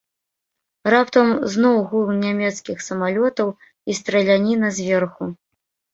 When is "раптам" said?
0.93-1.27